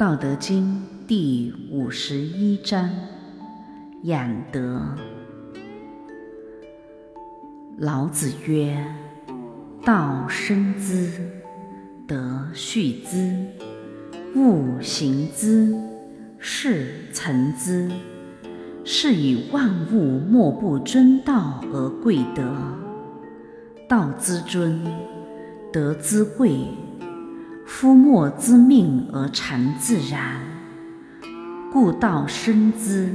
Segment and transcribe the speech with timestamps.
[0.00, 2.88] 道德经第五十一章：
[4.04, 4.80] 养德。
[7.76, 8.82] 老子曰
[9.84, 11.12] ：“道生之，
[12.06, 13.44] 德畜之，
[14.34, 15.78] 物行之，
[16.38, 17.90] 事成之。
[18.82, 22.42] 是以万物莫不尊道而贵德。
[23.86, 24.82] 道之尊，
[25.70, 26.56] 德之贵。”
[27.72, 30.42] 夫莫知命而常自然，
[31.72, 33.08] 故道生之，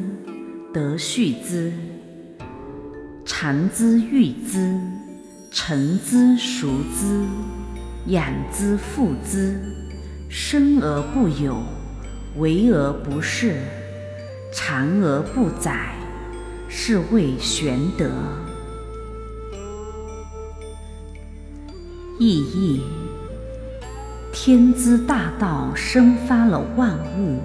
[0.73, 1.71] 德畜之，
[3.25, 4.79] 常之育之，
[5.51, 7.25] 成之熟之，
[8.07, 9.59] 养之覆之，
[10.29, 11.61] 生而不有，
[12.37, 13.55] 为而不恃，
[14.53, 15.93] 长而不宰，
[16.69, 18.09] 是谓玄德。
[22.17, 22.81] 意义。
[24.45, 27.41] 天之大道生发了万物，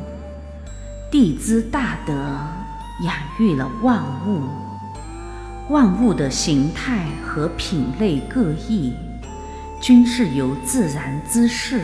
[1.11, 2.13] 地之大德
[3.03, 4.43] 养育了万物。
[5.71, 8.93] 万物的形态和品类各异，
[9.81, 11.81] 均是由自然之势、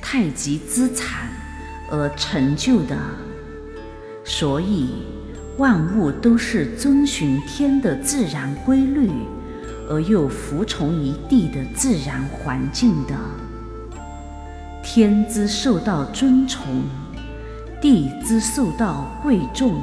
[0.00, 1.26] 太极之产
[1.90, 2.96] 而成就的。
[4.22, 5.02] 所以，
[5.58, 9.10] 万物都是遵循天的自然规律，
[9.90, 13.16] 而又服从于地的自然环境的。
[14.84, 16.82] 天之受到尊崇，
[17.80, 19.80] 地之受到贵重，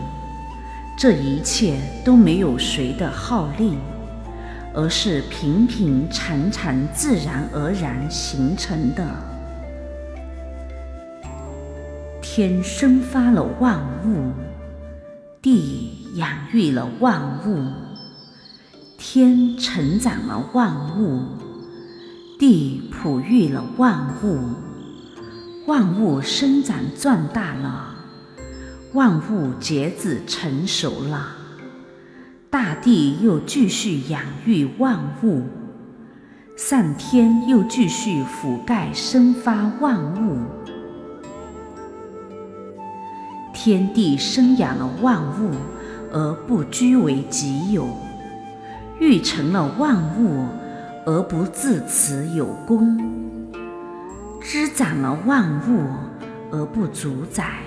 [0.96, 3.80] 这一切都没有谁的号令，
[4.76, 9.04] 而是平平常常、自然而然形成的。
[12.22, 14.32] 天生发了万物，
[15.42, 17.66] 地养育了万物，
[19.00, 21.24] 天成长了万物，
[22.38, 24.38] 地哺育了万物。
[25.68, 27.96] 万物生长壮大了，
[28.94, 31.36] 万物结子成熟了，
[32.50, 35.44] 大地又继续养育万物，
[36.58, 40.40] 上天又继续覆盖生发万物，
[43.54, 45.52] 天地生养了万物
[46.12, 47.88] 而不居为己有，
[49.00, 50.48] 育成了万物
[51.06, 53.21] 而不自持有功。
[54.44, 55.86] 滋长了万物
[56.52, 57.60] 而不主宰，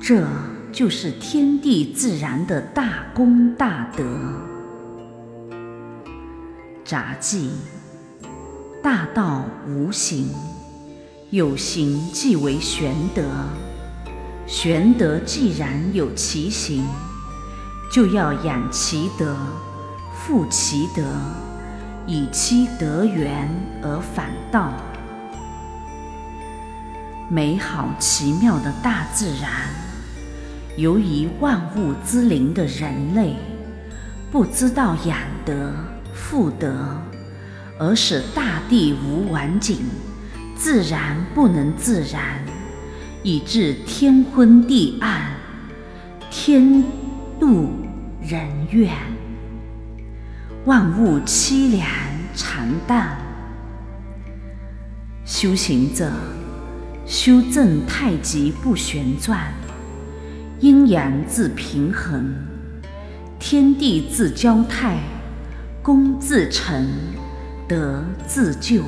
[0.00, 0.24] 这
[0.72, 4.04] 就是天地自然的大功大德。
[6.84, 7.50] 杂记：
[8.80, 10.30] 大道无形，
[11.30, 13.24] 有形即为玄德。
[14.46, 16.84] 玄德既然有其形，
[17.92, 19.36] 就要养其德，
[20.14, 21.02] 复其德，
[22.06, 23.50] 以其德源
[23.82, 24.72] 而反道。
[27.28, 29.50] 美好奇妙的大自然，
[30.76, 33.34] 由于万物之灵的人类
[34.30, 35.72] 不知道养德
[36.14, 37.02] 富德，
[37.80, 39.78] 而使大地无完景，
[40.56, 42.44] 自然不能自然，
[43.24, 45.32] 以致天昏地暗，
[46.30, 46.84] 天
[47.40, 47.66] 妒
[48.22, 48.94] 人怨，
[50.64, 51.88] 万物凄凉
[52.36, 53.18] 惨淡。
[55.24, 56.12] 修行者。
[57.06, 59.54] 修正太极不旋转，
[60.58, 62.34] 阴阳自平衡，
[63.38, 64.98] 天地自交泰，
[65.84, 66.84] 功自成，
[67.68, 68.82] 德自救，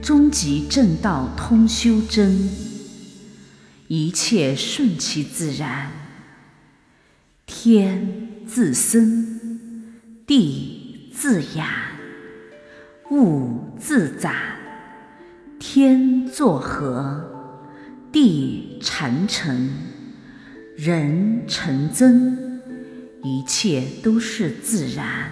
[0.00, 2.48] 终极正道通修真，
[3.86, 5.92] 一切顺其自然，
[7.44, 9.38] 天自生，
[10.26, 11.68] 地自养，
[13.10, 14.32] 物自长。
[15.72, 17.24] 天作和，
[18.10, 19.70] 地长成，
[20.76, 22.60] 人成真，
[23.22, 25.30] 一切都是自然，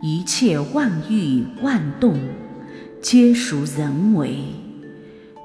[0.00, 2.16] 一切万欲万动，
[3.02, 4.38] 皆属人为，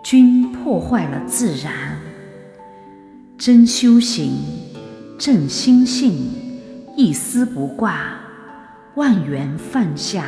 [0.04, 1.98] 均破坏了自然。
[3.36, 4.32] 真修行，
[5.18, 6.30] 正心性，
[6.96, 8.14] 一丝不挂，
[8.94, 10.28] 万缘放下，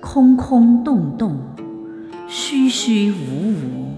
[0.00, 1.44] 空空洞洞。
[2.34, 3.94] 虚虚无无，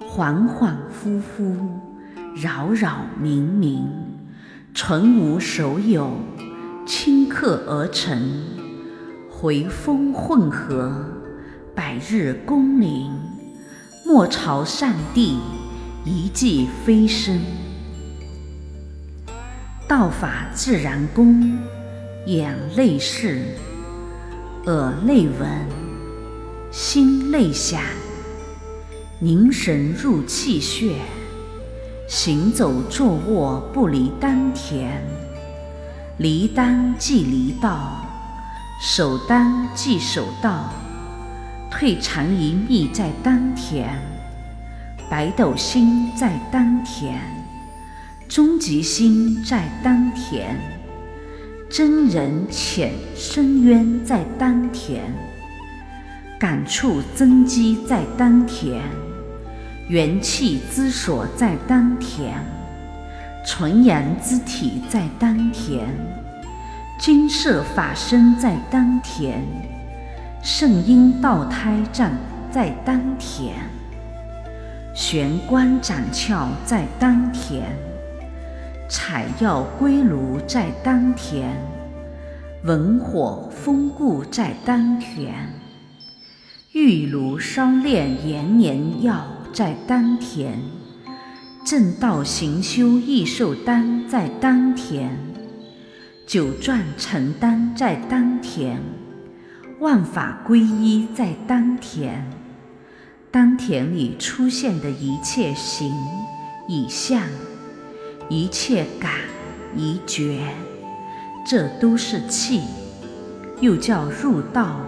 [0.00, 1.54] 恍恍惚惚，
[2.34, 3.84] 扰扰冥冥，
[4.72, 6.12] 纯无所有，
[6.86, 8.18] 顷刻而成，
[9.30, 11.04] 回风混合，
[11.74, 13.12] 百日功灵，
[14.06, 15.38] 莫朝上帝，
[16.06, 17.38] 一骑飞升。
[19.86, 21.58] 道法自然功，
[22.24, 23.42] 眼内视，
[24.64, 25.81] 耳内闻。
[26.72, 27.82] 心内想，
[29.18, 30.94] 凝神入气血，
[32.08, 35.02] 行走坐卧不离丹田，
[36.16, 38.02] 离丹即离道，
[38.80, 40.72] 守丹即守道。
[41.70, 43.90] 退禅一秘在丹田，
[45.10, 47.20] 北斗星在丹田，
[48.26, 50.56] 终极心在丹田，
[51.68, 55.02] 真人浅深渊在丹田，
[56.42, 58.82] 感触增肌在丹田，
[59.86, 62.32] 元气之所在丹田，
[63.46, 65.84] 纯阳之体在丹田，
[66.98, 69.40] 金色法身在丹田。
[70.42, 72.10] 圣婴道胎站
[72.50, 73.54] 在丹田，
[74.92, 77.62] 玄关斩窍在丹田，
[78.88, 81.52] 采药归炉在丹田，
[82.64, 85.32] 文火风固在丹田，
[86.72, 90.54] 玉炉烧炼延年药在丹田，
[91.66, 95.10] 正道行修益寿丹在丹田，
[96.26, 98.80] 九转成丹在丹田。
[99.80, 102.24] 万法归一在丹田，
[103.30, 105.92] 丹田里出现的一切形、
[106.66, 107.20] 以相、
[108.30, 109.10] 一切感、
[109.76, 110.40] 一觉，
[111.46, 112.62] 这都是气，
[113.60, 114.80] 又叫入道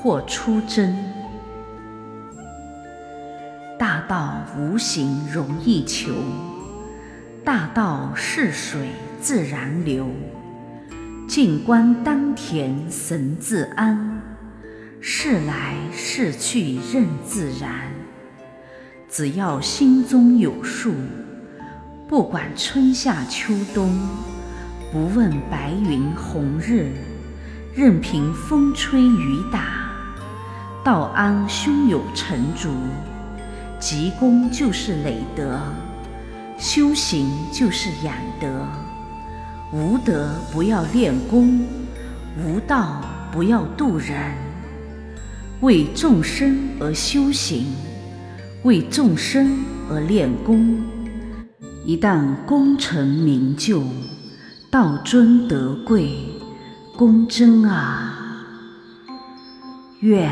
[0.00, 0.96] 或出真。
[3.76, 6.12] 大道无形容易求，
[7.44, 8.90] 大道是水
[9.20, 10.06] 自然流。
[11.26, 14.22] 静观丹田神自安，
[15.00, 17.90] 事来事去任自然。
[19.10, 20.94] 只要心中有数，
[22.08, 23.98] 不管春夏秋冬，
[24.92, 26.92] 不问白云红日，
[27.74, 29.77] 任凭风吹雨打，
[30.88, 32.70] 道安胸有成竹。
[33.78, 35.60] 积功就是累德，
[36.56, 38.66] 修行就是养德。
[39.70, 41.60] 无德不要练功，
[42.42, 44.32] 无道不要度人。
[45.60, 47.66] 为众生而修行，
[48.62, 50.82] 为众生而练功。
[51.84, 53.82] 一旦功成名就，
[54.70, 56.16] 道尊德贵，
[56.96, 58.14] 功真啊！
[60.00, 60.30] 愿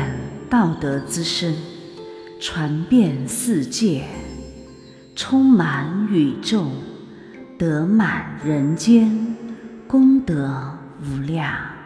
[0.49, 1.53] 道德之声
[2.39, 4.05] 传遍世界，
[5.15, 6.67] 充满宇宙。
[7.57, 9.35] 得满人间，
[9.87, 11.76] 功德无量。